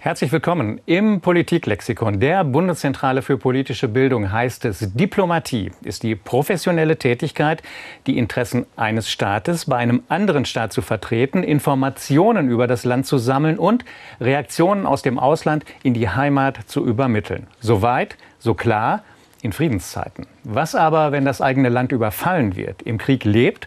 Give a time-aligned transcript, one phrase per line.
[0.00, 6.98] Herzlich willkommen im Politiklexikon der Bundeszentrale für politische Bildung heißt es, Diplomatie ist die professionelle
[6.98, 7.64] Tätigkeit,
[8.06, 13.18] die Interessen eines Staates bei einem anderen Staat zu vertreten, Informationen über das Land zu
[13.18, 13.84] sammeln und
[14.20, 17.48] Reaktionen aus dem Ausland in die Heimat zu übermitteln.
[17.58, 19.02] Soweit, so klar
[19.42, 20.28] in Friedenszeiten.
[20.44, 23.66] Was aber, wenn das eigene Land überfallen wird, im Krieg lebt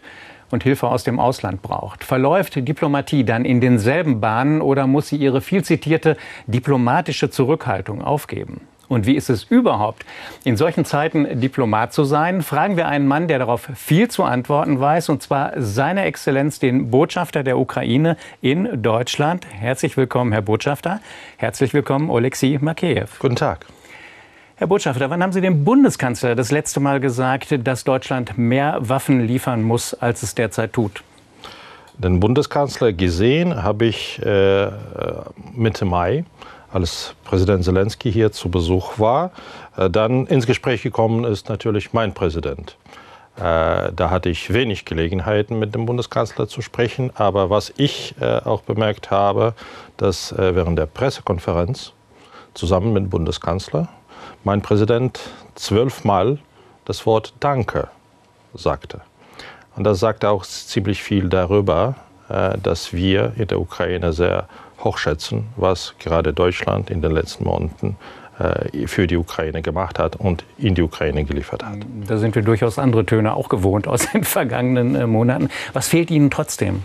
[0.52, 2.04] und Hilfe aus dem Ausland braucht.
[2.04, 6.16] Verläuft Diplomatie dann in denselben Bahnen oder muss sie ihre viel zitierte
[6.46, 8.60] diplomatische Zurückhaltung aufgeben?
[8.88, 10.04] Und wie ist es überhaupt,
[10.44, 12.42] in solchen Zeiten Diplomat zu sein?
[12.42, 16.90] Fragen wir einen Mann, der darauf viel zu antworten weiß, und zwar seine Exzellenz, den
[16.90, 19.46] Botschafter der Ukraine in Deutschland.
[19.50, 21.00] Herzlich willkommen, Herr Botschafter.
[21.38, 23.18] Herzlich willkommen, Oleksiy Makeyev.
[23.18, 23.64] Guten Tag.
[24.62, 29.18] Herr Botschafter, wann haben Sie dem Bundeskanzler das letzte Mal gesagt, dass Deutschland mehr Waffen
[29.26, 31.02] liefern muss, als es derzeit tut?
[31.98, 34.70] Den Bundeskanzler gesehen habe ich äh,
[35.52, 36.24] Mitte Mai,
[36.72, 39.32] als Präsident Zelensky hier zu Besuch war.
[39.76, 42.76] Äh, dann ins Gespräch gekommen ist natürlich mein Präsident.
[43.38, 47.10] Äh, da hatte ich wenig Gelegenheiten, mit dem Bundeskanzler zu sprechen.
[47.16, 49.54] Aber was ich äh, auch bemerkt habe,
[49.96, 51.94] dass äh, während der Pressekonferenz
[52.54, 53.88] zusammen mit dem Bundeskanzler
[54.44, 55.20] mein Präsident
[55.54, 56.38] zwölfmal
[56.84, 57.88] das Wort Danke
[58.54, 59.00] sagte.
[59.76, 61.94] Und das sagt auch ziemlich viel darüber,
[62.28, 64.48] äh, dass wir in der Ukraine sehr
[64.82, 67.96] hochschätzen, was gerade Deutschland in den letzten Monaten
[68.38, 71.78] äh, für die Ukraine gemacht hat und in die Ukraine geliefert hat.
[72.06, 75.48] Da sind wir durchaus andere Töne auch gewohnt aus den vergangenen äh, Monaten.
[75.72, 76.82] Was fehlt Ihnen trotzdem?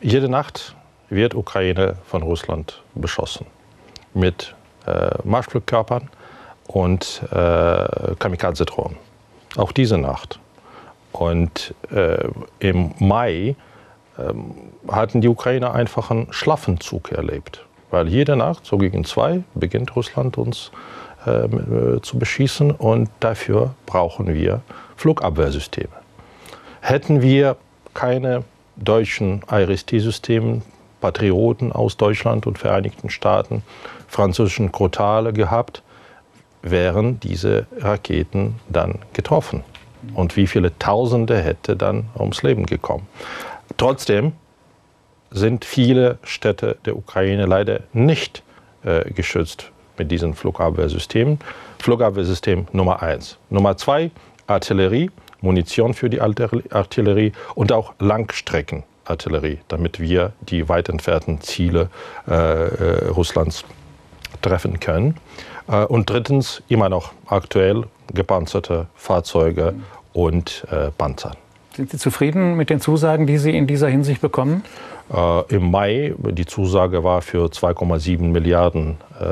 [0.00, 0.74] Jede Nacht
[1.08, 3.46] wird Ukraine von Russland beschossen
[4.14, 4.54] mit
[4.86, 6.08] äh, Marschflugkörpern
[6.66, 8.96] und äh, Kamikaze-Drohnen.
[9.56, 10.38] Auch diese Nacht.
[11.12, 13.56] Und äh, im Mai
[14.18, 14.54] ähm,
[14.88, 17.64] hatten die Ukrainer einfach einen schlaffen Zug erlebt.
[17.90, 20.70] Weil jede Nacht, so gegen zwei, beginnt Russland uns
[21.24, 24.60] äh, zu beschießen und dafür brauchen wir
[24.96, 25.88] Flugabwehrsysteme.
[26.80, 27.56] Hätten wir
[27.94, 28.44] keine
[28.76, 30.62] deutschen IRIS-T-Systeme,
[31.00, 33.62] Patrioten aus Deutschland und Vereinigten Staaten,
[34.08, 35.82] französischen Crotale gehabt,
[36.62, 39.62] wären diese Raketen dann getroffen.
[40.14, 43.06] Und wie viele Tausende hätte dann ums Leben gekommen.
[43.76, 44.32] Trotzdem
[45.30, 48.42] sind viele Städte der Ukraine leider nicht
[48.84, 51.38] äh, geschützt mit diesen Flugabwehrsystemen.
[51.78, 53.38] Flugabwehrsystem Nummer eins.
[53.50, 54.10] Nummer zwei,
[54.46, 61.90] Artillerie, Munition für die Artillerie und auch Langstreckenartillerie, damit wir die weit entfernten Ziele
[62.28, 63.64] äh, äh, Russlands
[64.46, 65.16] treffen können.
[65.68, 69.74] Äh, und drittens immer noch aktuell gepanzerte Fahrzeuge
[70.12, 71.32] und äh, Panzer.
[71.76, 74.62] Sind Sie zufrieden mit den Zusagen, die Sie in dieser Hinsicht bekommen?
[75.12, 79.24] Äh, Im Mai, die Zusage war für 2,7 Milliarden äh,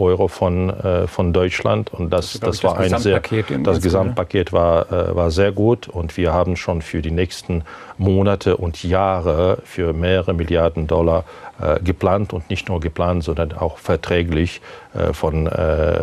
[0.00, 3.20] Euro von, äh, von Deutschland und das, das, das war das ein sehr,
[3.62, 7.64] das Gesamtpaket war, äh, war sehr gut und wir haben schon für die nächsten
[7.98, 11.24] Monate und Jahre für mehrere Milliarden Dollar
[11.60, 14.62] äh, geplant und nicht nur geplant, sondern auch verträglich
[14.94, 15.50] äh, von,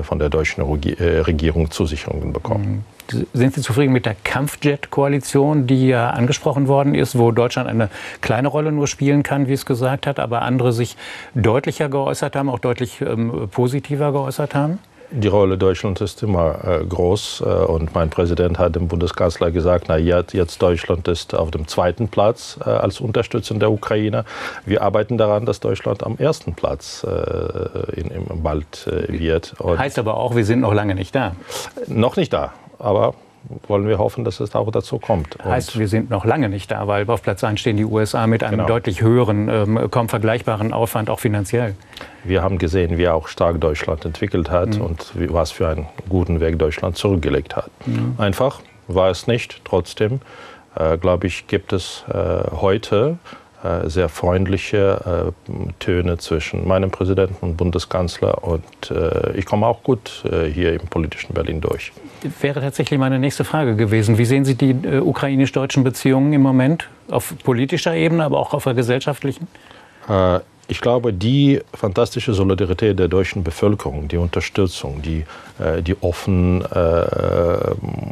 [0.03, 2.63] von der deutschen Regierung Zusicherungen bekommen.
[2.65, 3.00] Mhm.
[3.33, 7.89] Sind Sie zufrieden mit der Kampfjet-Koalition, die ja angesprochen worden ist, wo Deutschland eine
[8.21, 10.97] kleine Rolle nur spielen kann, wie es gesagt hat, aber andere sich
[11.35, 14.79] deutlicher geäußert haben, auch deutlich ähm, positiver geäußert haben?
[15.13, 19.85] Die Rolle Deutschlands ist immer äh, groß äh, und mein Präsident hat dem Bundeskanzler gesagt,
[19.89, 24.23] na jetzt, jetzt Deutschland ist auf dem zweiten Platz äh, als Unterstützung der Ukraine.
[24.65, 29.53] Wir arbeiten daran, dass Deutschland am ersten Platz äh, in, im bald äh, wird.
[29.59, 31.35] Und heißt aber auch, wir sind noch lange nicht da.
[31.87, 33.13] Noch nicht da aber
[33.67, 35.35] wollen wir hoffen, dass es auch dazu kommt.
[35.37, 38.27] Und heißt, wir sind noch lange nicht da, weil auf Platz 1 stehen die USA
[38.27, 38.67] mit einem genau.
[38.67, 41.75] deutlich höheren, ähm, kaum vergleichbaren Aufwand, auch finanziell.
[42.23, 44.81] Wir haben gesehen, wie auch stark Deutschland entwickelt hat mhm.
[44.81, 47.71] und was für einen guten Weg Deutschland zurückgelegt hat.
[47.85, 48.15] Mhm.
[48.17, 49.61] Einfach war es nicht.
[49.65, 50.21] Trotzdem,
[50.75, 53.17] äh, glaube ich, gibt es äh, heute
[53.85, 58.43] sehr freundliche äh, Töne zwischen meinem Präsidenten und Bundeskanzler.
[58.43, 60.23] Und äh, ich komme auch gut
[60.53, 61.91] hier im politischen Berlin durch.
[62.39, 64.17] Wäre tatsächlich meine nächste Frage gewesen.
[64.17, 66.87] Wie sehen Sie die ukrainisch-deutschen Beziehungen im Moment?
[67.09, 69.47] Auf politischer Ebene, aber auch auf der gesellschaftlichen?
[70.71, 75.25] Ich glaube, die fantastische Solidarität der deutschen Bevölkerung, die Unterstützung, die,
[75.59, 76.65] äh, die offenen äh,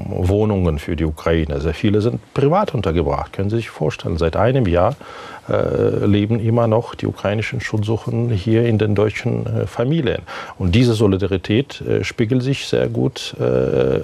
[0.09, 4.17] Wohnungen für die Ukraine, sehr viele sind privat untergebracht, können Sie sich vorstellen.
[4.17, 4.97] Seit einem Jahr
[5.47, 10.23] äh, leben immer noch die ukrainischen Schutzsuchenden hier in den deutschen Familien.
[10.57, 13.37] Und diese Solidarität spiegelt sich sehr gut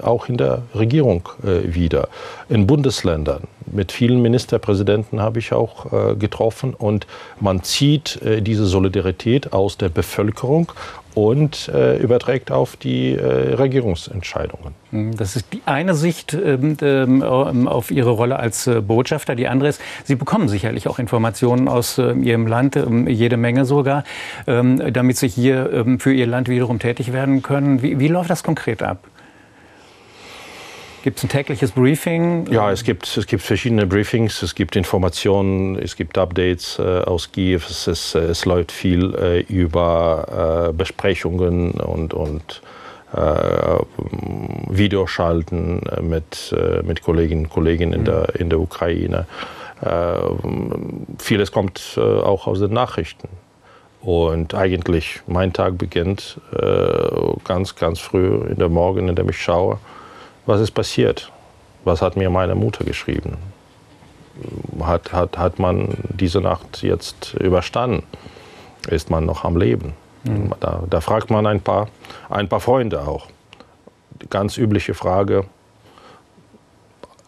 [0.02, 2.08] auch in der Regierung wieder.
[2.48, 7.06] In Bundesländern mit vielen Ministerpräsidenten habe ich auch getroffen und
[7.40, 10.72] man zieht diese Solidarität aus der Bevölkerung
[11.16, 14.74] und äh, überträgt auf die äh, Regierungsentscheidungen.
[14.90, 19.34] Hm, das ist die eine Sicht ähm, ähm, auf Ihre Rolle als äh, Botschafter.
[19.34, 23.64] Die andere ist, Sie bekommen sicherlich auch Informationen aus äh, Ihrem Land, ähm, jede Menge
[23.64, 24.04] sogar,
[24.46, 27.80] ähm, damit Sie hier ähm, für Ihr Land wiederum tätig werden können.
[27.80, 28.98] Wie, wie läuft das konkret ab?
[31.06, 32.50] Gibt es ein tägliches Briefing?
[32.50, 37.30] Ja, es gibt, es gibt verschiedene Briefings, es gibt Informationen, es gibt Updates äh, aus
[37.30, 42.60] Kiew, es, ist, es läuft viel äh, über äh, Besprechungen und, und
[43.12, 43.78] äh,
[44.68, 48.04] Videoschalten mit, äh, mit Kolleginnen und Kollegen in, mhm.
[48.06, 49.26] der, in der Ukraine.
[49.82, 50.16] Äh,
[51.20, 53.28] vieles kommt auch aus den Nachrichten.
[54.02, 56.40] Und eigentlich, mein Tag beginnt
[57.44, 59.78] ganz, ganz früh in der Morgen, in dem ich schaue,
[60.46, 61.30] was ist passiert?
[61.84, 63.36] Was hat mir meine Mutter geschrieben?
[64.80, 68.02] Hat, hat, hat man diese Nacht jetzt überstanden?
[68.88, 69.94] Ist man noch am Leben?
[70.24, 70.52] Mhm.
[70.60, 71.88] Da, da, fragt man ein paar,
[72.28, 73.26] ein paar Freunde auch.
[74.22, 75.44] Die ganz übliche Frage,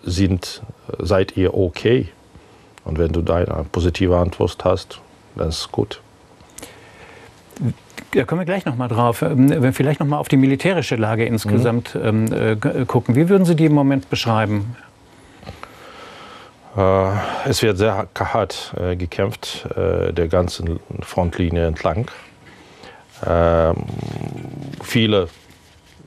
[0.02, 0.62] sind,
[0.98, 2.08] seid ihr okay?
[2.84, 5.00] Und wenn du da eine positive Antwort hast,
[5.36, 6.00] dann ist es gut.
[8.12, 9.22] Da kommen wir gleich noch mal drauf.
[9.22, 12.32] Ähm, wenn wir vielleicht noch mal auf die militärische Lage insgesamt mhm.
[12.32, 12.56] äh,
[12.86, 13.14] gucken.
[13.14, 14.76] Wie würden Sie die im Moment beschreiben?
[16.76, 17.10] Äh,
[17.44, 22.10] es wird sehr hart äh, gekämpft, der ganzen Frontlinie entlang.
[23.26, 23.76] Ähm,
[24.82, 25.28] viele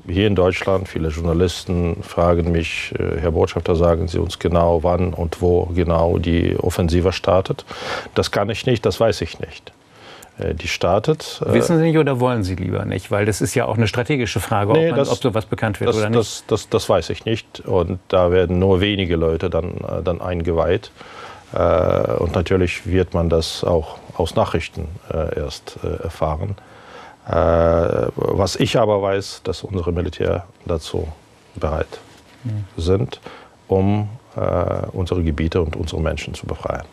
[0.07, 5.41] hier in Deutschland, viele Journalisten fragen mich, Herr Botschafter, sagen Sie uns genau, wann und
[5.41, 7.65] wo genau die Offensive startet.
[8.15, 9.71] Das kann ich nicht, das weiß ich nicht.
[10.41, 11.41] Äh, die startet.
[11.45, 13.11] Äh, Wissen Sie nicht oder wollen Sie lieber nicht?
[13.11, 15.79] Weil das ist ja auch eine strategische Frage, nee, ob, man, das, ob sowas bekannt
[15.79, 16.19] wird das, oder nicht.
[16.19, 17.61] Das, das, das, weiß ich nicht.
[17.61, 20.91] Und da werden nur wenige Leute dann, äh, dann eingeweiht.
[21.53, 24.87] Und natürlich wird man das auch aus Nachrichten
[25.35, 26.55] erst erfahren.
[27.25, 31.09] Was ich aber weiß, dass unsere Militär dazu
[31.55, 31.99] bereit
[32.43, 32.63] hm.
[32.77, 33.19] sind,
[33.67, 34.07] um
[34.93, 36.85] unsere Gebiete und unsere Menschen zu befreien.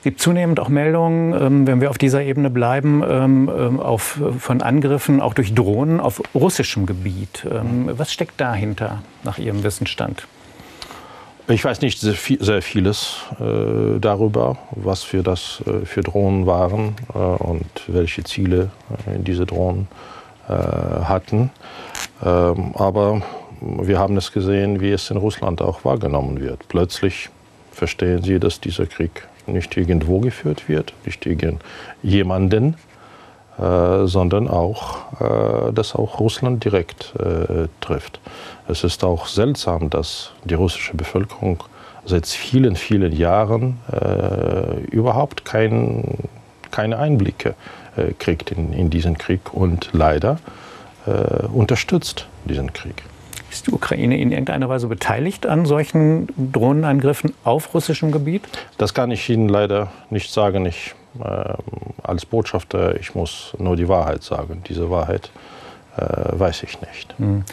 [0.00, 4.18] Es gibt zunehmend auch Meldungen, ähm, wenn wir auf dieser Ebene bleiben, ähm, ähm, auf,
[4.38, 7.46] von Angriffen auch durch Drohnen auf russischem Gebiet.
[7.46, 10.26] Was steckt dahinter nach Ihrem Wissensstand?
[11.48, 17.18] Ich weiß nicht sehr vieles äh, darüber, was für das äh, für Drohnen waren äh,
[17.18, 18.70] und welche Ziele
[19.06, 19.86] äh, diese Drohnen
[20.48, 21.50] äh, hatten.
[22.24, 23.20] Ähm, aber
[23.60, 26.68] wir haben es gesehen, wie es in Russland auch wahrgenommen wird.
[26.68, 27.28] Plötzlich
[27.72, 31.60] verstehen sie, dass dieser Krieg nicht irgendwo geführt wird, nicht gegen
[32.02, 32.76] jemanden,
[33.58, 38.20] äh, sondern auch, äh, dass auch Russland direkt äh, trifft.
[38.68, 41.62] Es ist auch seltsam, dass die russische Bevölkerung
[42.04, 46.18] seit vielen, vielen Jahren äh, überhaupt kein,
[46.70, 47.54] keine Einblicke
[47.96, 50.38] äh, kriegt in, in diesen Krieg und leider
[51.06, 53.02] äh, unterstützt diesen Krieg.
[53.50, 58.42] Ist die Ukraine in irgendeiner Weise beteiligt an solchen Drohnenangriffen auf russischem Gebiet?
[58.78, 60.66] Das kann ich Ihnen leider nicht sagen.
[60.66, 61.54] Ich, äh,
[62.02, 64.62] als Botschafter, ich muss nur die Wahrheit sagen.
[64.68, 65.30] Diese Wahrheit
[65.96, 66.02] äh,
[66.38, 67.18] weiß ich nicht.
[67.18, 67.44] Mhm.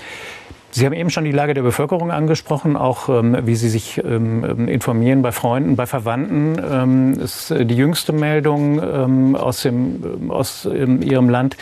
[0.72, 4.68] Sie haben eben schon die Lage der Bevölkerung angesprochen, auch ähm, wie Sie sich ähm,
[4.68, 6.58] informieren bei Freunden, bei Verwandten.
[6.70, 11.56] Ähm, ist äh, die jüngste Meldung ähm, aus, dem, aus ähm, Ihrem Land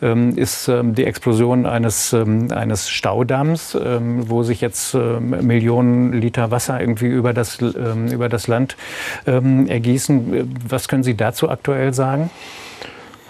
[0.00, 7.32] ähm, ist die Explosion eines, eines Staudamms, wo sich jetzt Millionen Liter Wasser irgendwie über
[7.32, 8.76] das, über das Land
[9.24, 10.58] ergießen.
[10.68, 12.30] Was können Sie dazu aktuell sagen?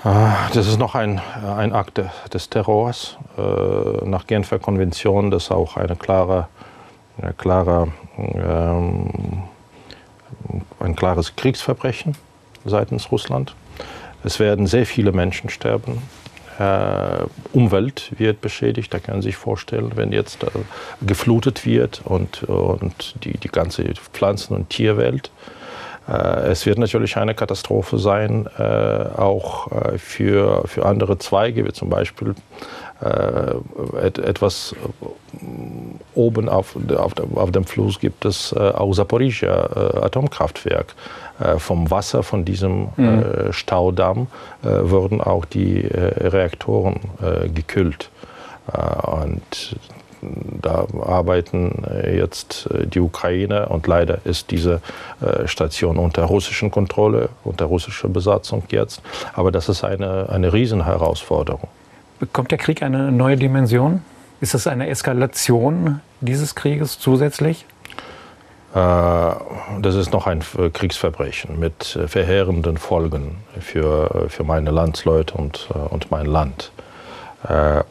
[0.08, 2.00] Ah, das ist noch ein, ein Akt
[2.32, 5.32] des Terrors äh, nach Genfer Konvention.
[5.32, 6.46] Das auch eine klare,
[7.20, 9.42] eine klare, ähm,
[10.78, 12.16] ein klares Kriegsverbrechen
[12.64, 13.56] seitens Russland.
[14.22, 16.00] Es werden sehr viele Menschen sterben.
[16.60, 18.94] Äh, Umwelt wird beschädigt.
[18.94, 20.50] Da können Sie sich vorstellen, wenn jetzt äh,
[21.04, 23.82] geflutet wird und, und die, die ganze
[24.12, 25.55] Pflanzen- und Tierwelt äh,
[26.06, 31.90] es wird natürlich eine Katastrophe sein, äh, auch äh, für, für andere Zweige, wie zum
[31.90, 32.34] Beispiel
[34.14, 34.74] etwas
[36.14, 40.94] oben auf, auf, auf dem Fluss gibt es auch Zaporizhia Atomkraftwerk.
[41.58, 43.22] Vom Wasser von diesem mhm.
[43.50, 44.28] Staudamm
[44.62, 47.00] wurden auch die Reaktoren
[47.52, 48.08] gekühlt.
[49.02, 49.76] Und
[50.62, 54.80] da arbeiten äh, jetzt äh, die Ukraine und leider ist diese
[55.20, 59.02] äh, Station unter russischen Kontrolle, unter russischer Besatzung jetzt.
[59.34, 61.68] Aber das ist eine, eine Riesenherausforderung.
[62.18, 64.02] Bekommt der Krieg eine neue Dimension?
[64.40, 67.66] Ist das eine Eskalation dieses Krieges zusätzlich?
[68.74, 70.42] das ist noch ein
[70.74, 76.72] Kriegsverbrechen mit verheerenden Folgen für, für meine Landsleute und, und mein Land.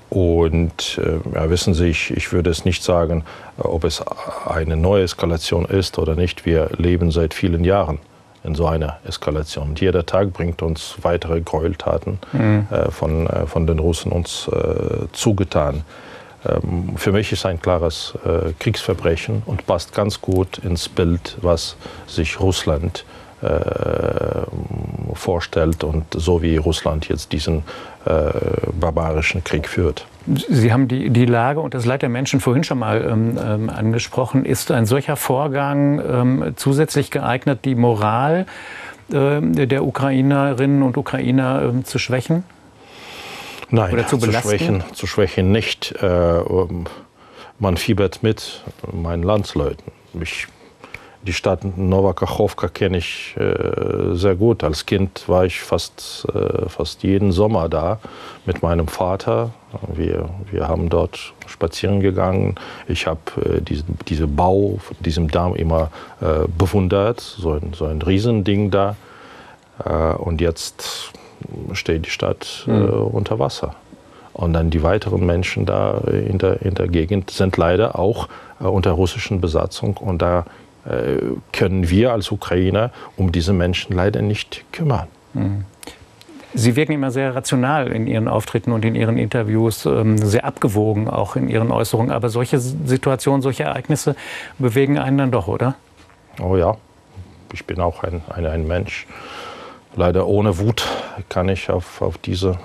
[0.10, 1.00] Und
[1.34, 3.24] ja, wissen Sie, ich, ich würde es nicht sagen,
[3.58, 4.04] ob es
[4.48, 6.46] eine neue Eskalation ist oder nicht.
[6.46, 8.00] Wir leben seit vielen Jahren
[8.46, 9.70] in so einer Eskalation.
[9.70, 12.68] Und jeder Tag bringt uns weitere Gräueltaten mhm.
[12.70, 15.84] äh, von, äh, von den Russen uns äh, zugetan.
[16.46, 21.76] Ähm, für mich ist ein klares äh, Kriegsverbrechen und passt ganz gut ins Bild, was
[22.08, 23.25] sich Russland äh,
[25.14, 27.64] vorstellt und so wie Russland jetzt diesen
[28.06, 28.32] äh,
[28.80, 30.06] barbarischen Krieg führt.
[30.28, 33.70] Sie haben die, die Lage und das Leid der Menschen vorhin schon mal ähm, ähm,
[33.70, 34.46] angesprochen.
[34.46, 38.46] Ist ein solcher Vorgang ähm, zusätzlich geeignet, die Moral
[39.12, 42.44] äh, der Ukrainerinnen und Ukrainer äh, zu schwächen?
[43.70, 45.94] Nein, Oder zu, zu, schwächen, zu schwächen nicht.
[46.02, 46.40] Äh,
[47.60, 49.92] man fiebert mit meinen Landsleuten.
[50.20, 50.48] Ich
[51.26, 54.64] die Stadt Novakachowka kenne ich äh, sehr gut.
[54.64, 58.00] Als Kind war ich fast, äh, fast jeden Sommer da
[58.46, 59.52] mit meinem Vater.
[59.94, 62.56] Wir, wir haben dort spazieren gegangen.
[62.88, 65.90] Ich habe äh, diesen diese Bau von diesem Damm immer
[66.22, 67.22] äh, bewundert.
[67.22, 68.96] So ein, so ein Riesending da.
[69.84, 71.12] Äh, und jetzt
[71.74, 72.90] steht die Stadt mhm.
[73.12, 73.76] unter Wasser.
[74.34, 78.28] Und dann die weiteren Menschen da in der, in der Gegend sind leider auch
[78.60, 79.96] unter russischen Besatzung.
[79.96, 80.46] Und da
[81.52, 85.08] können wir als Ukrainer um diese Menschen leider nicht kümmern.
[85.34, 85.66] Mhm.
[86.58, 91.10] Sie wirken immer sehr rational in Ihren Auftritten und in Ihren Interviews, ähm, sehr abgewogen
[91.10, 92.12] auch in Ihren Äußerungen.
[92.12, 94.16] Aber solche Situationen, solche Ereignisse
[94.58, 95.76] bewegen einen dann doch, oder?
[96.42, 96.78] Oh ja,
[97.52, 99.06] ich bin auch ein, ein, ein Mensch.
[99.98, 100.88] Leider ohne Wut
[101.28, 102.58] kann ich auf, auf, diese,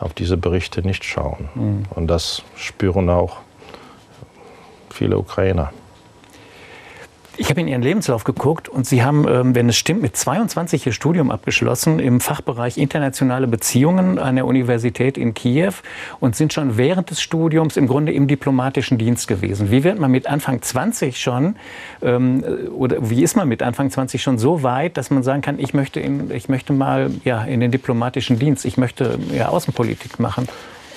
[0.00, 1.48] auf diese Berichte nicht schauen.
[1.54, 1.82] Mhm.
[1.90, 3.36] Und das spüren auch
[4.90, 5.72] viele Ukrainer.
[7.40, 10.86] Ich habe in Ihren Lebenslauf geguckt und Sie haben, ähm, wenn es stimmt, mit 22
[10.86, 15.74] Ihr Studium abgeschlossen im Fachbereich internationale Beziehungen an der Universität in Kiew
[16.18, 19.70] und sind schon während des Studiums im Grunde im diplomatischen Dienst gewesen.
[19.70, 21.54] Wie wird man mit Anfang 20 schon,
[22.02, 22.42] ähm,
[22.76, 25.72] oder wie ist man mit Anfang 20 schon so weit, dass man sagen kann, ich
[25.72, 30.48] möchte, in, ich möchte mal ja, in den diplomatischen Dienst, ich möchte ja, Außenpolitik machen?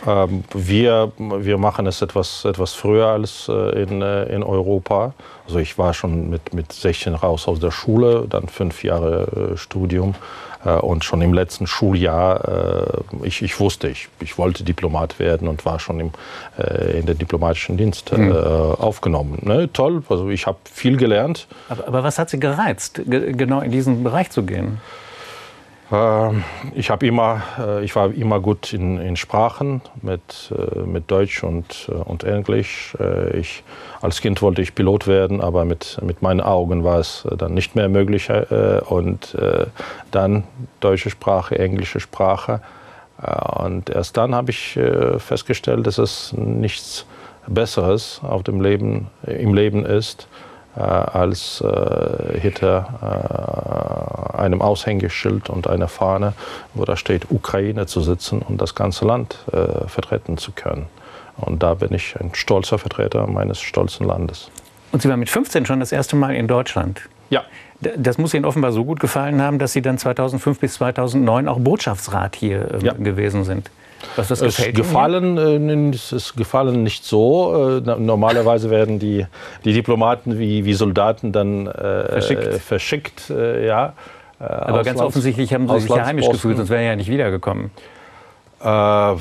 [0.08, 5.14] Ähm, wir, wir machen es etwas, etwas früher als äh, in, äh, in Europa.
[5.46, 9.58] Also ich war schon mit, mit 16 raus aus der Schule, dann fünf Jahre äh,
[9.58, 10.16] Studium.
[10.64, 15.80] Und schon im letzten Schuljahr, ich, ich wusste, ich, ich wollte Diplomat werden und war
[15.80, 16.12] schon im,
[16.94, 18.32] in den diplomatischen Dienst mhm.
[18.32, 19.40] aufgenommen.
[19.42, 21.48] Ne, toll, also ich habe viel gelernt.
[21.68, 24.80] Aber, aber was hat Sie gereizt, genau in diesen Bereich zu gehen?
[25.92, 26.44] Ähm,
[26.74, 31.90] ich, immer, äh, ich war immer gut in, in Sprachen mit, äh, mit Deutsch und,
[31.90, 32.96] äh, und Englisch.
[33.34, 33.64] Ich,
[34.02, 37.76] als Kind wollte ich Pilot werden, aber mit, mit meinen Augen war es dann nicht
[37.76, 38.30] mehr möglich.
[38.88, 39.36] Und
[40.12, 40.44] dann
[40.80, 42.62] deutsche Sprache, englische Sprache.
[43.18, 44.80] Und erst dann habe ich
[45.18, 47.06] festgestellt, dass es nichts
[47.48, 50.28] Besseres auf dem Leben, im Leben ist,
[50.76, 51.64] als
[52.42, 56.34] hinter einem Aushängeschild und einer Fahne,
[56.74, 60.88] wo da steht Ukraine zu sitzen und das ganze Land äh, vertreten zu können.
[61.38, 64.50] Und da bin ich ein stolzer Vertreter meines stolzen Landes.
[64.92, 67.02] Und Sie waren mit 15 schon das erste Mal in Deutschland?
[67.30, 67.44] Ja.
[67.80, 71.60] Das muss Ihnen offenbar so gut gefallen haben, dass Sie dann 2005 bis 2009 auch
[71.60, 72.94] Botschaftsrat hier äh, ja.
[72.94, 73.72] gewesen sind.
[74.16, 77.82] Was das gefällt gefallen, äh, es ist gefallen nicht so.
[77.86, 79.26] Äh, normalerweise werden die,
[79.64, 82.54] die Diplomaten wie, wie Soldaten dann äh, verschickt.
[82.56, 83.94] verschickt äh, ja.
[84.40, 86.96] Äh, Aber Auslands, ganz offensichtlich haben Sie sich ja heimisch gefühlt, sonst wäre er ja
[86.96, 87.72] nicht wiedergekommen.
[88.64, 89.16] Äh,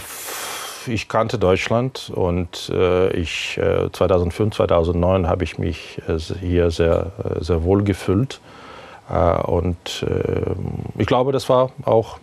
[0.86, 7.12] ich kannte Deutschland und äh, ich, äh, 2005, 2009 habe ich mich äh, hier sehr,
[7.22, 8.40] äh, sehr wohl gefühlt.
[9.46, 10.06] und
[10.98, 12.20] ich glaube, das war auch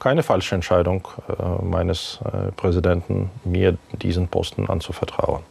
[0.00, 1.06] keine falsche Entscheidung
[1.62, 2.18] meines
[2.56, 5.42] Präsidenten, mir diesen Posten anzuvertrauen.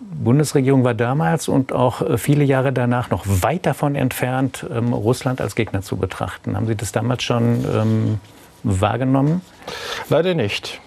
[0.00, 5.40] Bundesregierung war damals und auch äh, viele Jahre danach noch weit davon entfernt, ähm, Russland
[5.40, 6.56] als Gegner zu betrachten.
[6.56, 8.20] Haben Sie das damals schon ähm,
[8.62, 9.42] wahrgenommen?
[10.08, 10.80] Leider nicht.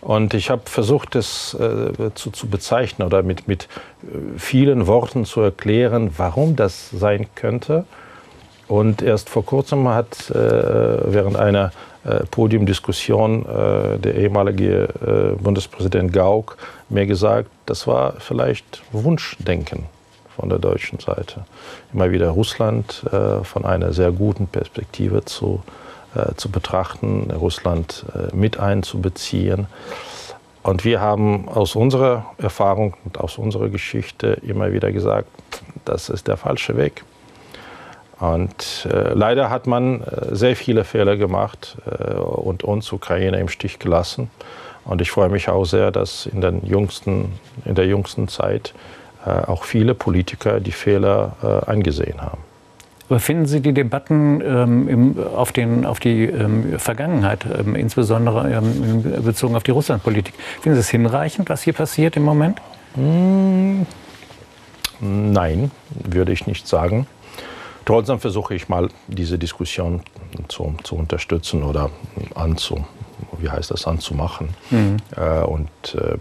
[0.00, 5.24] Und ich habe versucht, das äh, zu, zu, bezeichnen oder mit, mit äh, vielen Worten
[5.24, 7.84] zu erklären, warum das sein könnte.
[8.68, 11.70] Und erst vor kurzem hat äh, während einer äh,
[12.30, 14.88] Podiumdiskussion äh, der ehemalige
[15.36, 16.56] äh, Bundespräsident Gauck
[16.88, 19.86] mir gesagt, das war vielleicht Wunschdenken
[20.36, 21.44] von der deutschen Seite.
[21.92, 23.02] Immer wieder Russland
[23.42, 25.64] von einer sehr guten Perspektive zu,
[26.36, 29.66] zu betrachten, Russland mit einzubeziehen.
[30.62, 35.28] Und wir haben aus unserer Erfahrung und aus unserer Geschichte immer wieder gesagt,
[35.84, 37.02] das ist der falsche Weg.
[38.20, 43.48] Und äh, leider hat man äh, sehr viele Fehler gemacht äh, und uns Ukraine im
[43.48, 44.30] Stich gelassen.
[44.84, 47.32] Und ich freue mich auch sehr, dass in, den jüngsten,
[47.64, 48.74] in der jüngsten Zeit
[49.24, 52.38] äh, auch viele Politiker die Fehler äh, eingesehen haben.
[53.08, 58.50] Aber finden Sie die Debatten ähm, im, auf, den, auf, die ähm, Vergangenheit, ähm, insbesondere
[58.50, 62.60] ähm, bezogen auf die Russlandpolitik, finden Sie es hinreichend, was hier passiert im Moment?
[62.94, 63.86] Hm,
[65.00, 67.06] nein, würde ich nicht sagen.
[67.88, 70.02] Trotzdem versuche ich mal, diese Diskussion
[70.48, 71.88] zu, zu unterstützen oder
[72.34, 72.84] anzu,
[73.38, 74.50] wie heißt das, anzumachen.
[74.68, 74.98] Mhm.
[75.16, 76.18] Äh, und äh,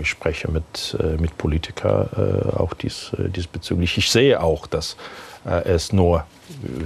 [0.00, 3.98] ich spreche mit, äh, mit Politikern äh, auch dies, äh, diesbezüglich.
[3.98, 4.96] Ich sehe auch, dass
[5.44, 6.24] äh, es nur,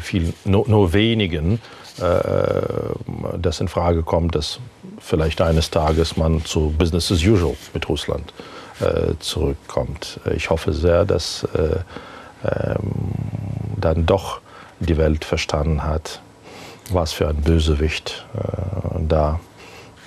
[0.00, 1.60] viel, nur, nur wenigen
[3.38, 4.58] das in Frage kommt, dass
[4.98, 8.34] vielleicht eines Tages man zu Business as usual mit Russland
[9.20, 10.18] zurückkommt.
[10.34, 11.46] Ich hoffe sehr, dass
[12.44, 12.90] ähm,
[13.84, 14.40] dann doch
[14.80, 16.20] die Welt verstanden hat,
[16.90, 19.40] was für ein Bösewicht äh, da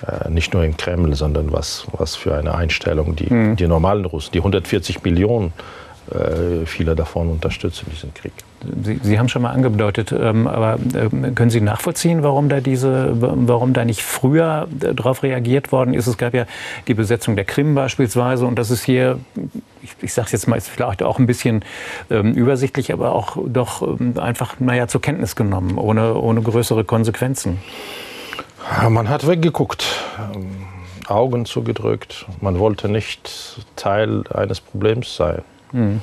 [0.06, 3.56] äh, nicht nur im Kreml, sondern was, was für eine Einstellung die, mhm.
[3.56, 5.54] die normalen Russen, die 140 Millionen,
[6.66, 8.34] viele davon unterstützen diesen Krieg.
[8.84, 13.12] Sie, Sie, haben schon mal angedeutet, ähm, aber äh, können Sie nachvollziehen, warum da diese,
[13.20, 16.08] warum da nicht früher äh, darauf reagiert worden ist?
[16.08, 16.46] Es gab ja
[16.88, 19.20] die Besetzung der Krim beispielsweise und das ist hier,
[19.84, 21.64] ich, ich sage es jetzt mal, ist vielleicht auch ein bisschen
[22.10, 27.60] ähm, übersichtlich, aber auch doch ähm, einfach, naja, zur Kenntnis genommen, ohne, ohne größere Konsequenzen.
[28.90, 29.86] Man hat weggeguckt.
[31.08, 32.26] Augen zugedrückt.
[32.42, 35.42] Man wollte nicht Teil eines Problems sein.
[35.72, 36.02] Mhm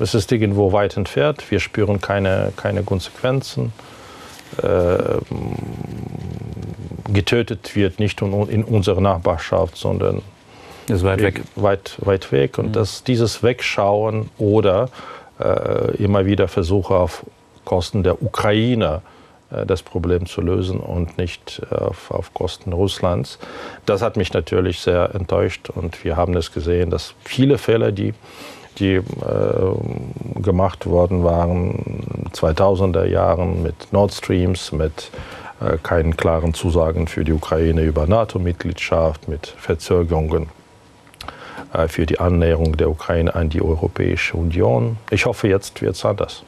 [0.00, 3.72] es ist irgendwo weit entfernt, wir spüren keine, keine Konsequenzen.
[4.62, 4.98] Äh,
[7.12, 10.22] getötet wird nicht in unserer Nachbarschaft, sondern
[10.88, 11.42] ist weit weg.
[11.54, 12.58] Weit, weit weg.
[12.58, 12.72] Und mhm.
[12.72, 14.88] das, dieses Wegschauen oder
[15.38, 17.24] äh, immer wieder Versuche auf
[17.64, 19.13] Kosten der Ukrainer äh,
[19.66, 23.38] das Problem zu lösen und nicht auf, auf Kosten Russlands,
[23.86, 25.70] das hat mich natürlich sehr enttäuscht.
[25.70, 28.14] Und wir haben es gesehen, dass viele Fälle, die
[28.78, 29.02] die äh,
[30.42, 35.10] gemacht worden waren 2000er Jahren mit Nord Streams, mit
[35.60, 40.48] äh, keinen klaren Zusagen für die Ukraine über NATO-Mitgliedschaft, mit Verzögerungen
[41.72, 44.96] äh, für die Annäherung der Ukraine an die Europäische Union.
[45.10, 46.42] Ich hoffe, jetzt wird es anders.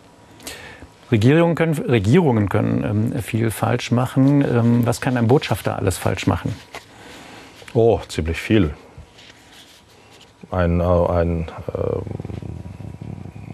[1.10, 4.42] Regierungen können, Regierungen können ähm, viel falsch machen.
[4.42, 6.54] Ähm, was kann ein Botschafter alles falsch machen?
[7.74, 8.74] Oh, ziemlich viel
[10.50, 12.02] ein, äh, ein, ähm,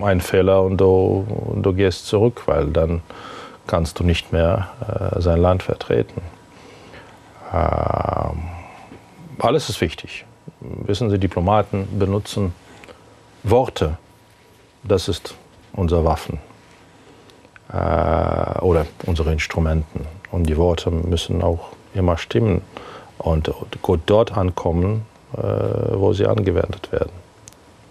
[0.03, 3.03] ein Fehler und du, und du gehst zurück, weil dann
[3.67, 4.69] kannst du nicht mehr
[5.17, 6.21] äh, sein Land vertreten.
[7.53, 8.43] Ähm,
[9.39, 10.25] alles ist wichtig.
[10.61, 12.55] Wissen Sie, Diplomaten benutzen
[13.43, 13.99] Worte.
[14.85, 15.35] Das ist
[15.73, 16.39] unser Waffen
[17.73, 20.07] äh, oder unsere Instrumenten.
[20.31, 22.63] Und die Worte müssen auch immer stimmen
[23.19, 23.51] und
[23.83, 25.03] gut dort ankommen,
[25.37, 27.11] äh, wo sie angewendet werden.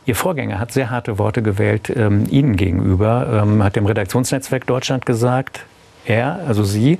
[0.06, 5.06] Ihr Vorgänger hat sehr harte Worte gewählt ähm, Ihnen gegenüber, ähm, hat dem Redaktionsnetzwerk Deutschland
[5.06, 5.62] gesagt,
[6.06, 6.98] er, also Sie,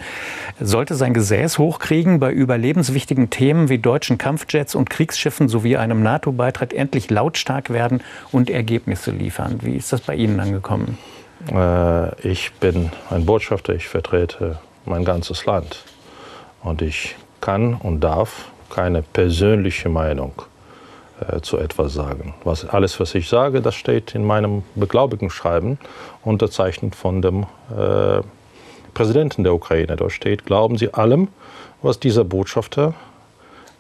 [0.60, 6.74] sollte sein Gesäß hochkriegen, bei überlebenswichtigen Themen wie deutschen Kampfjets und Kriegsschiffen sowie einem NATO-Beitritt
[6.74, 9.60] endlich lautstark werden und Ergebnisse liefern.
[9.62, 11.00] Wie ist das bei Ihnen angekommen?
[11.50, 15.84] Äh, ich bin ein Botschafter, ich vertrete mein ganzes Land.
[16.64, 20.34] Und ich kann und darf keine persönliche Meinung
[21.20, 22.34] äh, zu etwas sagen.
[22.44, 25.78] Was, alles, was ich sage, das steht in meinem Beglaubigungsschreiben,
[26.24, 27.44] unterzeichnet von dem
[27.76, 28.22] äh,
[28.94, 29.96] Präsidenten der Ukraine.
[29.96, 31.30] Dort steht, glauben Sie allem,
[31.82, 32.94] was dieser Botschafter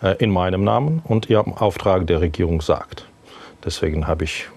[0.01, 3.05] äh, in meinem Namen und im Auftrag der Regierung sagt.
[3.63, 4.47] Deswegen habe ich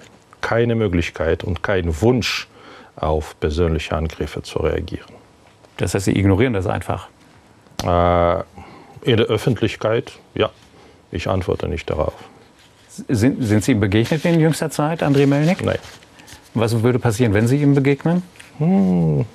[0.41, 2.49] keine Möglichkeit und keinen Wunsch,
[2.97, 5.09] auf persönliche Angriffe zu reagieren.
[5.77, 7.09] Das heißt, Sie ignorieren das einfach?
[7.83, 8.43] Äh,
[9.03, 10.51] in der Öffentlichkeit, ja.
[11.11, 12.15] Ich antworte nicht darauf.
[12.89, 15.65] Sind, sind Sie ihm begegnet in jüngster Zeit, André Melnik?
[15.65, 15.79] Nein.
[16.55, 18.23] Was würde passieren, wenn Sie ihm begegnen?
[18.59, 19.27] Hm,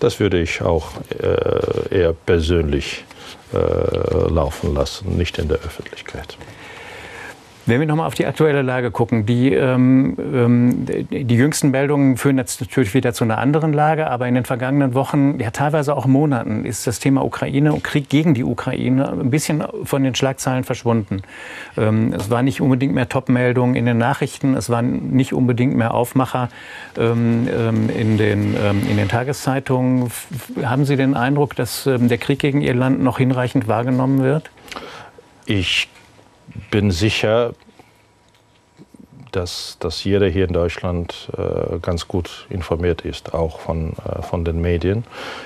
[0.00, 3.04] das würde ich auch äh, eher persönlich
[3.52, 3.58] äh,
[4.28, 6.38] laufen lassen, nicht in der Öffentlichkeit.
[7.70, 12.36] Wenn wir nochmal auf die aktuelle Lage gucken, die, ähm, ähm, die jüngsten Meldungen führen
[12.36, 16.06] jetzt natürlich wieder zu einer anderen Lage, aber in den vergangenen Wochen, ja teilweise auch
[16.06, 20.64] Monaten, ist das Thema Ukraine und Krieg gegen die Ukraine ein bisschen von den Schlagzeilen
[20.64, 21.22] verschwunden.
[21.78, 25.94] Ähm, es war nicht unbedingt mehr Top-Meldungen in den Nachrichten, es waren nicht unbedingt mehr
[25.94, 26.48] Aufmacher
[26.98, 30.10] ähm, ähm, in, den, ähm, in den Tageszeitungen.
[30.60, 34.50] Haben Sie den Eindruck, dass der Krieg gegen Ihr Land noch hinreichend wahrgenommen wird?
[35.46, 35.88] Ich
[36.70, 37.54] bin sicher,
[39.32, 44.44] dass, dass jeder hier in Deutschland äh, ganz gut informiert ist, auch von, äh, von
[44.44, 45.04] den Medien.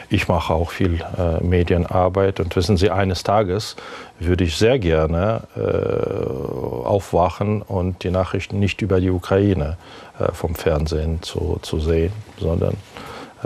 [0.09, 3.77] Ich mache auch viel äh, Medienarbeit und wissen Sie, eines Tages
[4.19, 9.77] würde ich sehr gerne äh, aufwachen und die Nachrichten nicht über die Ukraine
[10.19, 12.77] äh, vom Fernsehen zu, zu sehen, sondern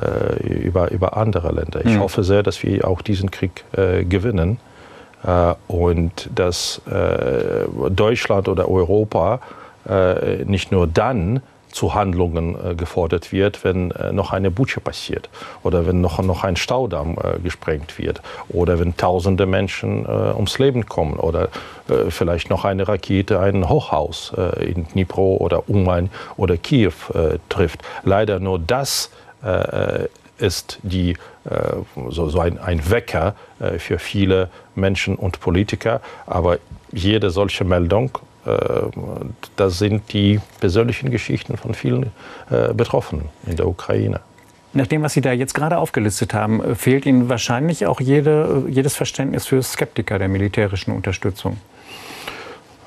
[0.01, 1.81] äh, über, über andere Länder.
[1.85, 2.01] Ich mhm.
[2.01, 4.59] hoffe sehr, dass wir auch diesen Krieg gewinnen
[5.67, 6.81] und dass
[7.91, 9.41] Deutschland oder Europa
[9.89, 15.31] äh, nicht nur dann zu Handlungen äh, gefordert wird, wenn äh, noch eine Butsche passiert
[15.63, 21.19] oder wenn noch, noch ein Staudamm gesprengt wird oder wenn tausende Menschen ums Leben kommen
[21.19, 21.49] oder
[22.09, 26.93] vielleicht noch eine Rakete ein Hochhaus in Dnipro oder Uman oder Kiew
[27.49, 27.83] trifft.
[28.03, 29.11] Leider nur das
[30.39, 31.17] ist die,
[32.09, 33.35] so, so ein, ein Wecker
[33.79, 36.01] für viele Menschen und Politiker.
[36.27, 36.59] Aber
[36.93, 38.53] jede solche Meldung äh,
[39.57, 42.11] das sind die persönlichen Geschichten von vielen
[42.51, 44.21] äh, Betroffenen in der Ukraine.
[44.73, 48.65] Nach dem, was Sie da jetzt gerade aufgelistet haben, äh, fehlt Ihnen wahrscheinlich auch jede,
[48.69, 51.59] jedes Verständnis für Skeptiker der militärischen Unterstützung.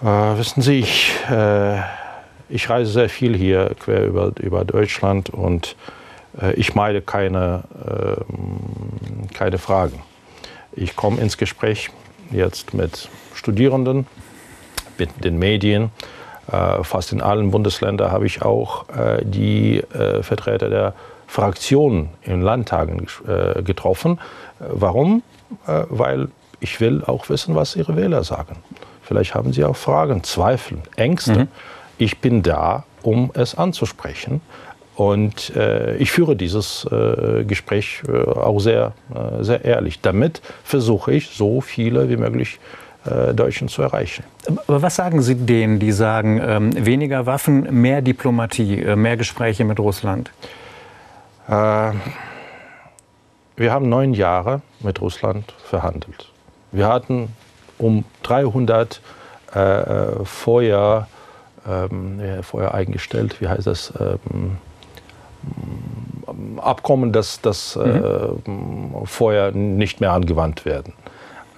[0.02, 1.80] Äh, wissen Sie, ich, äh,
[2.50, 6.01] ich, reise sehr viel hier quer über, über Deutschland und äh,
[6.56, 10.02] ich meide keine, ähm, keine Fragen.
[10.74, 11.89] Ich komme ins Gespräch
[12.32, 14.08] jetzt mit Studierenden,
[14.98, 15.91] mit den Medien.
[16.52, 20.94] Äh, fast in allen Bundesländern habe ich auch äh, die äh, Vertreter der
[21.28, 23.08] Fraktionen in Landtagen
[23.63, 24.20] getroffen.
[24.60, 25.24] Warum?
[25.65, 26.28] weil
[26.60, 28.58] ich will auch wissen, was ihre Wähler sagen.
[29.02, 31.39] Vielleicht haben sie auch Fragen, Zweifel, Ängste.
[31.39, 31.48] Mhm.
[31.98, 34.41] Ich bin da, um es anzusprechen.
[34.95, 38.93] Und äh, ich führe dieses äh, Gespräch äh, auch sehr,
[39.39, 40.01] sehr ehrlich.
[40.01, 42.60] Damit versuche ich, so viele wie möglich
[43.04, 44.23] äh, Deutschen zu erreichen.
[44.67, 49.63] Aber was sagen Sie denen, die sagen, ähm, weniger Waffen, mehr Diplomatie, äh, mehr Gespräche
[49.63, 50.32] mit Russland?
[51.47, 51.93] Äh,
[53.56, 56.30] wir haben neun Jahre mit Russland verhandelt.
[56.71, 57.30] Wir hatten
[57.80, 59.01] um 300
[59.56, 61.08] äh, äh, Feuer,
[61.67, 63.93] ähm, Feuer eingestellt, wie heißt das?
[63.99, 64.58] Ähm,
[66.58, 68.93] Abkommen, dass das mhm.
[69.04, 70.93] äh, Feuer nicht mehr angewandt werden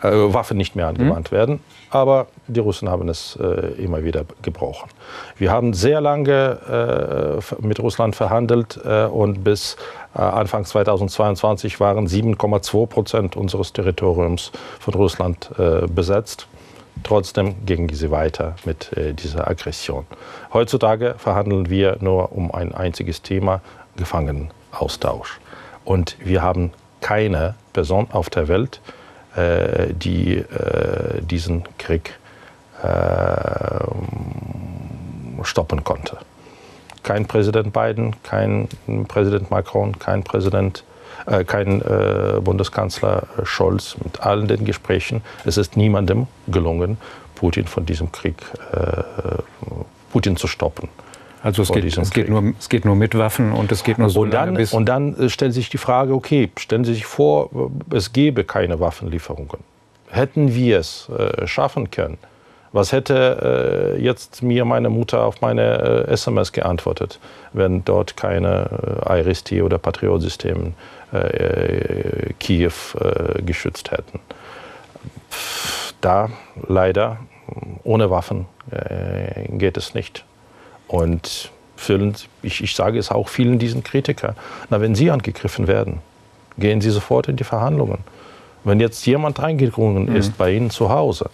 [0.04, 1.36] äh, Waffen nicht mehr angewandt mhm.
[1.36, 1.60] werden.
[1.90, 4.90] Aber die Russen haben es äh, immer wieder gebrochen.
[5.38, 9.78] Wir haben sehr lange äh, mit Russland verhandelt äh, und bis
[10.16, 15.50] äh, Anfang 2022 waren 7,2 Prozent unseres Territoriums von Russland
[15.94, 16.48] besetzt.
[17.02, 20.06] Trotzdem gingen sie weiter mit dieser Aggression.
[20.54, 23.62] Heutzutage verhandeln wir nur um ein einziges Thema,
[23.98, 25.40] Gefangenenaustausch.
[25.86, 28.80] Und wir haben keine Person auf der Welt,
[29.36, 32.14] äh, die äh, diesen Krieg
[32.82, 33.84] äh,
[35.44, 36.18] stoppen konnte.
[37.02, 38.70] Kein Präsident Biden, kein
[39.10, 40.93] Präsident Macron, kein Präsident äh,
[41.46, 45.22] kein äh, Bundeskanzler Scholz mit allen den Gesprächen.
[45.46, 46.98] Es ist niemandem gelungen,
[47.36, 48.36] Putin von diesem Krieg
[48.72, 49.04] äh,
[50.12, 50.90] Putin zu stoppen.
[51.44, 54.10] Also es, geht, es geht, nur, es geht nur mit Waffen und es geht nur
[54.10, 57.06] so und dann, lange, Und dann äh, stellt sich die Frage, okay, stellen Sie sich
[57.06, 57.50] vor,
[57.92, 59.60] es gäbe keine Waffenlieferungen.
[60.10, 62.18] Hätten wir es äh, schaffen können,
[62.74, 67.20] was hätte äh, jetzt mir meine Mutter auf meine äh, SMS geantwortet,
[67.54, 70.74] wenn dort keine äh, IRIS-T oder Patriot-Systeme
[71.14, 72.74] äh, Kiew
[73.46, 74.20] geschützt hätten?
[76.02, 76.30] Da
[76.68, 77.20] leider
[77.84, 78.48] ohne Waffen
[79.50, 80.26] geht es nicht.
[80.88, 84.36] Und vielen, ich, ich sage es auch vielen diesen Kritikern,
[84.70, 86.00] na, wenn Sie angegriffen werden,
[86.58, 88.00] gehen Sie sofort in die Verhandlungen.
[88.64, 90.16] Wenn jetzt jemand eingedrungen mhm.
[90.16, 91.30] ist bei Ihnen zu Hause,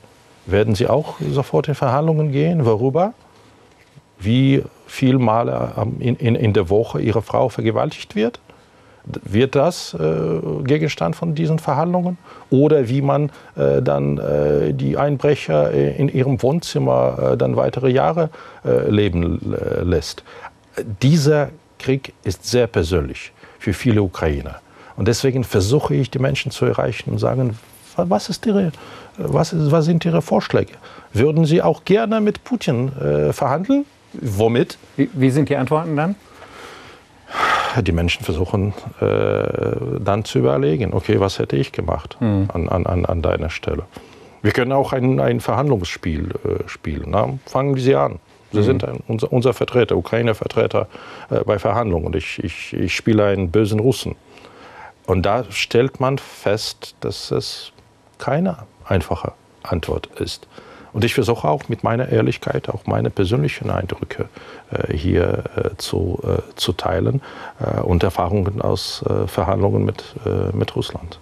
[0.46, 2.66] werden Sie auch sofort in Verhandlungen gehen?
[2.66, 3.14] Worüber?
[4.20, 8.40] Wie viele Male in, in, in der Woche Ihre Frau vergewaltigt wird?
[9.06, 12.18] Wird das äh, Gegenstand von diesen Verhandlungen?
[12.50, 17.90] Oder wie man äh, dann äh, die Einbrecher äh, in ihrem Wohnzimmer äh, dann weitere
[17.90, 18.30] Jahre
[18.66, 20.24] äh, leben lässt?
[21.02, 21.50] Dieser
[21.80, 24.62] Krieg ist sehr persönlich für viele Ukrainer.
[24.96, 27.58] Und deswegen versuche ich, die Menschen zu erreichen und sagen,
[28.08, 28.72] was, ist ihre,
[29.18, 30.74] was, ist, was sind Ihre Vorschläge?
[31.14, 32.92] Würden Sie auch gerne mit Putin
[33.32, 33.86] verhandeln?
[34.14, 34.78] Womit?
[34.96, 36.16] Wie, wie sind die Antworten dann?
[37.82, 42.48] die Menschen versuchen äh, dann zu überlegen, okay, was hätte ich gemacht mhm.
[42.52, 43.84] an, an, an deiner Stelle.
[44.42, 47.08] Wir können auch ein, ein Verhandlungsspiel äh, spielen.
[47.10, 47.38] Na?
[47.46, 48.20] Fangen Sie an.
[48.52, 48.64] Sie mhm.
[48.64, 50.88] sind ein, unser, unser, Vertreter, Ukraine-Vertreter
[51.30, 52.08] äh, bei Verhandlungen.
[52.08, 54.16] Und ich, ich, ich spiele einen bösen Russen.
[55.06, 57.72] Und da stellt man fest, dass es
[58.20, 60.48] keine einfache Antwort ist.
[60.92, 64.28] Und ich versuche auch mit meiner Ehrlichkeit auch meine persönlichen Eindrücke
[64.72, 67.22] äh, hier äh, zu, äh, zu teilen
[67.60, 71.20] äh, und Erfahrungen aus äh, Verhandlungen mit, äh, mit Russland.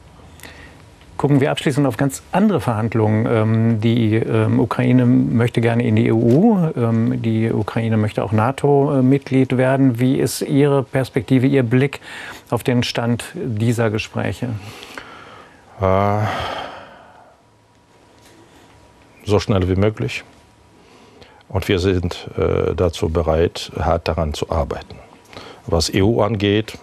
[1.17, 3.25] Gucken wir abschließend auf ganz andere Verhandlungen.
[3.27, 6.69] Ähm, die ähm, Ukraine möchte gerne in die EU.
[6.75, 9.99] Ähm, die Ukraine möchte auch NATO-Mitglied werden.
[9.99, 12.01] Wie ist Ihre Perspektive, Ihr Blick
[12.51, 14.49] auf den Stand dieser Gespräche?
[19.27, 20.23] So schnell wie möglich.
[21.49, 24.95] Und wir sind äh, dazu bereit, hart daran zu arbeiten.
[25.65, 26.77] Was EU angeht,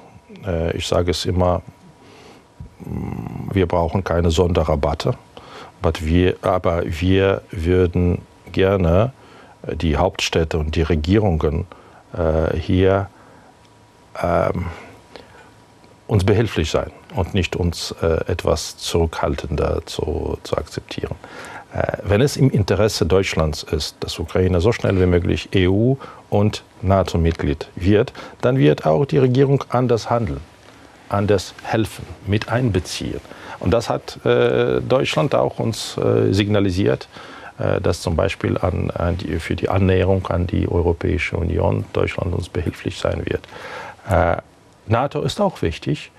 [0.46, 1.62] äh, ich sage es immer,
[3.50, 5.14] wir brauchen keine Sonderrabatte,
[5.80, 8.20] aber wir, aber wir würden
[8.52, 9.14] gerne
[9.66, 11.66] äh, die Hauptstädte und die Regierungen
[12.12, 13.08] äh, hier
[14.22, 14.66] ähm,
[16.06, 21.16] uns behilflich sein und nicht uns äh, etwas zurückhaltender zu, zu akzeptieren.
[21.74, 25.94] Äh, wenn es im Interesse Deutschlands ist, dass Ukraine so schnell wie möglich EU-
[26.30, 30.40] und NATO-Mitglied wird, dann wird auch die Regierung anders handeln
[31.08, 33.20] anders helfen, mit einbeziehen.
[33.60, 37.08] Und das hat äh, Deutschland auch uns äh, signalisiert,
[37.58, 42.34] äh, dass zum Beispiel an, an die, für die Annäherung an die Europäische Union Deutschland
[42.34, 43.42] uns behilflich sein wird.
[44.08, 44.42] Äh,
[44.86, 46.10] NATO ist auch wichtig,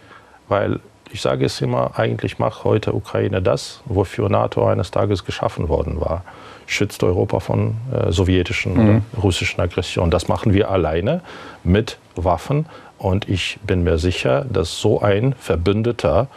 [0.47, 0.79] weil
[1.11, 5.99] ich sage es immer, eigentlich macht heute Ukraine das, wofür NATO eines Tages geschaffen worden
[5.99, 6.23] war.
[6.67, 8.79] Schützt Europa von äh, sowjetischen mhm.
[8.79, 10.11] oder russischen Aggressionen.
[10.11, 11.21] Das machen wir alleine
[11.63, 12.65] mit Waffen
[12.97, 16.27] und ich bin mir sicher, dass so ein Verbündeter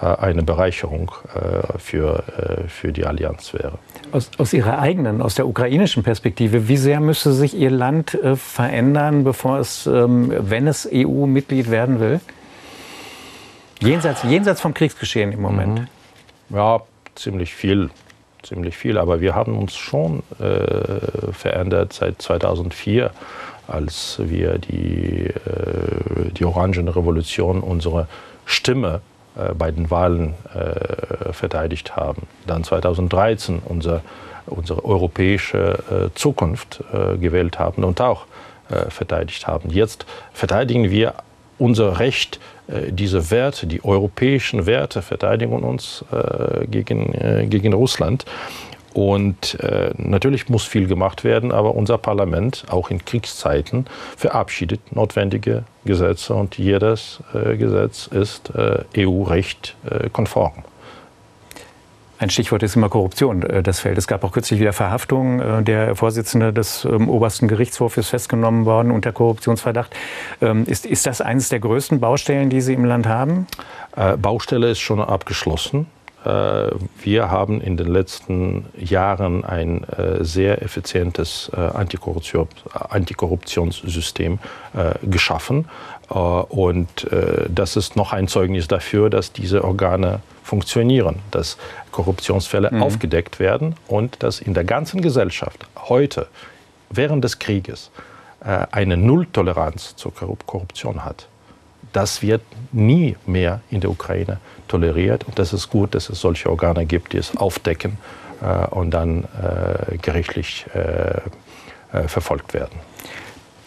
[0.00, 3.78] äh, eine Bereicherung äh, für, äh, für die Allianz wäre.
[4.10, 9.24] Aus, aus, Ihrer eigenen, aus der ukrainischen Perspektive, wie sehr müsste sich Ihr Land verändern,
[9.24, 12.20] bevor es, ähm, wenn es EU-Mitglied werden will?
[13.84, 15.80] Jenseits, jenseits vom Kriegsgeschehen im Moment.
[16.50, 16.56] Mhm.
[16.56, 16.80] Ja,
[17.14, 17.90] ziemlich viel.
[18.42, 18.98] Ziemlich viel.
[18.98, 23.10] Aber wir haben uns schon äh, verändert seit 2004
[23.66, 28.08] als wir die, äh, die Orangenrevolution unsere
[28.44, 29.00] Stimme
[29.36, 32.26] äh, bei den Wahlen äh, verteidigt haben.
[32.46, 34.02] Dann 2013 unser,
[34.46, 38.26] unsere europäische äh, Zukunft äh, gewählt haben und auch
[38.68, 39.70] äh, verteidigt haben.
[39.70, 41.14] Jetzt verteidigen wir
[41.58, 46.02] unser Recht, diese Werte, die europäischen Werte verteidigen uns
[46.70, 48.24] gegen, gegen Russland.
[48.94, 53.86] Und äh, natürlich muss viel gemacht werden, aber unser Parlament, auch in Kriegszeiten,
[54.16, 60.62] verabschiedet notwendige Gesetze und jedes äh, Gesetz ist äh, EU-Recht äh, konform.
[62.18, 63.98] Ein Stichwort ist immer Korruption, äh, das Feld.
[63.98, 65.40] Es gab auch kürzlich wieder Verhaftungen.
[65.40, 69.94] Äh, der Vorsitzende des ähm, obersten Gerichtshofs ist festgenommen worden unter Korruptionsverdacht.
[70.40, 73.46] Ähm, ist, ist das eines der größten Baustellen, die Sie im Land haben?
[74.18, 75.86] Baustelle ist schon abgeschlossen.
[76.24, 76.70] Äh,
[77.02, 84.38] wir haben in den letzten Jahren ein äh, sehr effizientes äh, Antikorruptionssystem
[85.02, 85.68] geschaffen.
[86.08, 87.06] Und
[87.48, 91.56] das ist noch ein Zeugnis dafür, dass diese Organe funktionieren, dass
[91.92, 92.82] Korruptionsfälle mhm.
[92.82, 96.26] aufgedeckt werden und dass in der ganzen Gesellschaft heute,
[96.90, 97.90] während des Krieges,
[98.40, 101.26] eine Nulltoleranz zur Korruption hat
[101.94, 104.38] das wird nie mehr in der Ukraine
[104.68, 105.24] toleriert.
[105.24, 107.98] Und das ist gut, dass es solche Organe gibt, die es aufdecken
[108.42, 111.20] äh, und dann äh, gerichtlich äh,
[111.92, 112.78] äh verfolgt werden.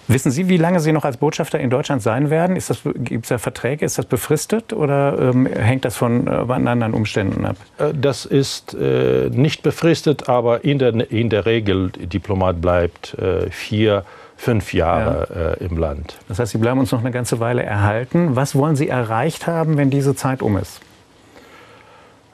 [0.07, 2.57] Wissen Sie, wie lange Sie noch als Botschafter in Deutschland sein werden?
[3.03, 3.85] Gibt es da Verträge?
[3.85, 7.57] Ist das befristet oder ähm, hängt das von äh, anderen Umständen ab?
[7.77, 13.49] Äh, das ist äh, nicht befristet, aber in der, in der Regel, Diplomat bleibt äh,
[13.51, 14.05] vier
[14.37, 15.27] fünf Jahre
[15.59, 15.65] ja.
[15.65, 16.17] äh, im Land.
[16.27, 18.35] Das heißt, Sie bleiben uns noch eine ganze Weile erhalten.
[18.35, 20.79] Was wollen Sie erreicht haben, wenn diese Zeit um ist?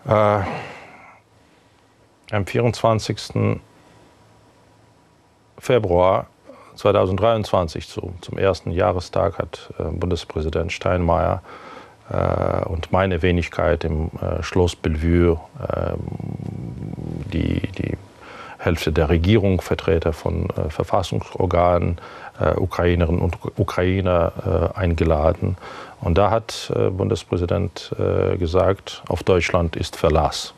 [0.05, 0.39] Äh,
[2.31, 3.59] am 24.
[5.57, 6.27] Februar
[6.75, 11.41] 2023, zu, zum ersten Jahrestag, hat äh, Bundespräsident Steinmeier
[12.09, 15.99] äh, und meine Wenigkeit im äh, Schloss Bellevue ähm,
[17.31, 17.97] die, die
[18.63, 21.97] Hälfte der Regierung, Vertreter von äh, Verfassungsorganen,
[22.39, 25.57] äh, Ukrainerinnen und Ukrainer äh, eingeladen.
[26.01, 27.95] Und da hat Bundespräsident
[28.37, 30.53] gesagt, auf Deutschland ist Verlass.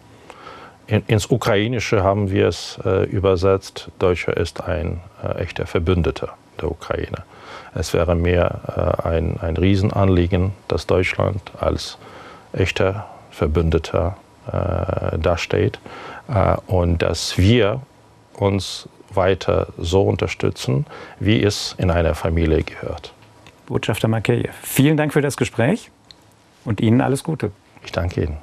[0.88, 5.02] In, ins Ukrainische haben wir es äh, übersetzt, Deutscher ist ein
[5.38, 7.24] echter Verbündeter der Ukraine.
[7.74, 11.98] Es wäre mir ein, ein Riesenanliegen, dass Deutschland als
[12.54, 14.16] echter Verbündeter
[15.20, 15.80] dasteht
[16.68, 17.82] und dass wir
[18.34, 20.86] uns weiter so unterstützen,
[21.20, 23.14] wie es in einer Familie gehört.
[23.66, 25.90] Botschafter Makeyev, vielen Dank für das Gespräch
[26.64, 27.52] und Ihnen alles Gute.
[27.84, 28.38] Ich danke Ihnen.